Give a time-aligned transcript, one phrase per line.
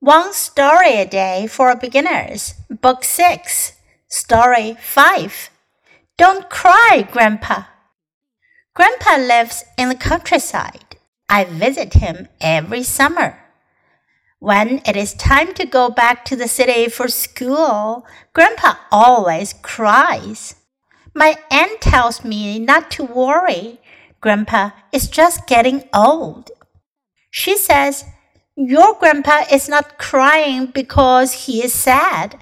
[0.00, 3.72] One Story a Day for Beginners, Book 6,
[4.08, 5.50] Story 5.
[6.18, 7.62] Don't cry, Grandpa.
[8.74, 10.96] Grandpa lives in the countryside.
[11.30, 13.38] I visit him every summer.
[14.38, 18.04] When it is time to go back to the city for school,
[18.34, 20.56] Grandpa always cries.
[21.14, 23.80] My aunt tells me not to worry.
[24.20, 26.50] Grandpa is just getting old.
[27.30, 28.04] She says
[28.55, 32.35] your grandpa is not crying because he is sad.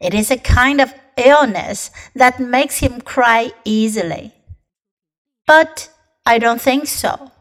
[0.00, 4.32] It is a kind of illness that makes him cry easily.
[5.46, 5.88] But
[6.24, 7.32] I don't think so.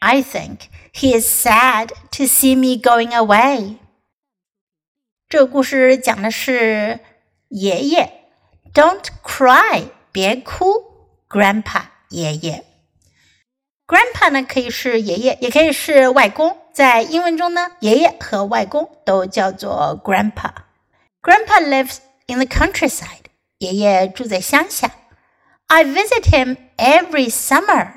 [0.00, 3.78] I think he is sad to see me going away.
[5.28, 7.00] 这个故事讲的是
[7.48, 8.12] 爷爷，
[8.72, 12.64] Don't cry，别哭，Grandpa 爷爷。
[13.86, 16.56] Grandpa 呢可以是爷爷，也可以是外公。
[16.73, 20.51] 在英文中呢，爷爷和外公都叫做 Grandpa。
[21.21, 23.25] Grandpa lives in the countryside。
[23.57, 24.91] 爷爷住在乡下。
[25.67, 27.91] I visit him every summer。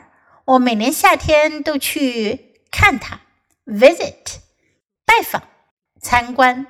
[0.45, 3.21] 我每年夏天都去看他。
[3.67, 4.37] Visit，
[5.07, 5.43] 拜访，
[6.01, 6.67] 参观。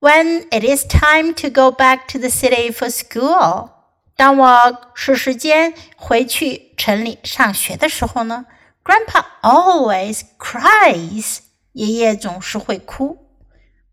[0.00, 3.70] When it is time to go back to the city for school。
[4.16, 8.46] 当我是时间回去城里上学的时候呢
[8.83, 11.39] ，Grandpa always cries，
[11.73, 13.27] 爷爷总是会哭。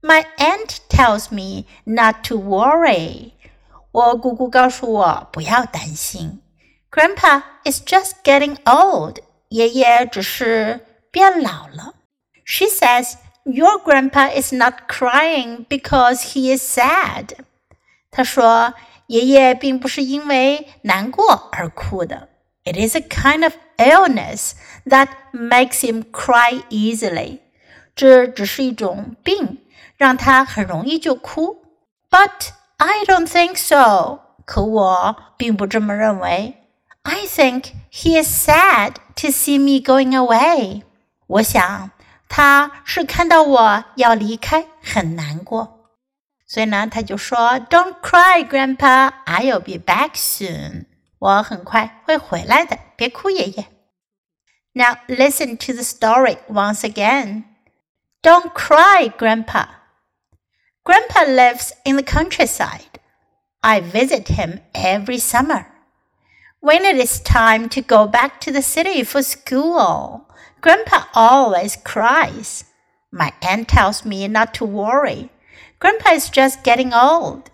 [0.00, 3.32] My aunt tells me not to worry，
[3.90, 6.42] 我姑姑告诉我不要担心。
[6.90, 9.18] Grandpa is just getting old，
[9.48, 11.94] 爷爷只是变老了。
[12.44, 17.30] She says your grandpa is not crying because he is sad，
[18.10, 18.74] 她说。
[19.08, 22.30] 爷爷并不是因为难过而哭的。
[22.68, 24.52] It is a kind of illness
[24.86, 27.40] that makes him cry easily。
[27.94, 29.58] 这只是一种病，
[29.96, 31.62] 让他很容易就哭。
[32.10, 34.20] But I don't think so。
[34.44, 36.54] 可我并不这么认为。
[37.02, 40.82] I think he is sad to see me going away。
[41.26, 41.90] 我想
[42.28, 45.90] 他是看到我要离开很难过。
[46.46, 49.12] 所以呢，他就说：“Don't cry, Grandpa.
[49.26, 50.86] I'll be back soon.
[51.18, 53.66] 我很快会回来的，别哭，爷爷。”
[54.74, 57.44] Now listen to the story once again.
[58.22, 59.66] Don't cry, Grandpa.
[60.82, 63.00] Grandpa lives in the countryside.
[63.60, 65.66] I visit him every summer.
[66.60, 70.28] When it is time to go back to the city for school,
[70.60, 72.64] Grandpa always cries.
[73.10, 75.30] My aunt tells me not to worry.
[75.78, 77.50] Grandpa is just getting old.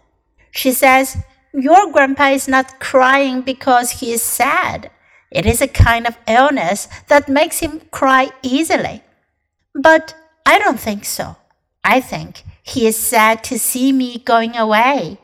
[0.52, 1.16] She says,
[1.57, 4.91] your grandpa is not crying because he is sad.
[5.31, 9.03] It is a kind of illness that makes him cry easily.
[9.73, 11.37] But I don't think so.
[11.81, 15.17] I think he is sad to see me going away.